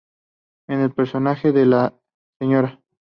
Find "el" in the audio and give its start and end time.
0.67-0.91